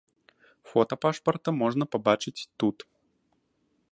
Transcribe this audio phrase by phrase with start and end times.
[0.69, 2.77] Фота пашпарта можна пабачыць тут.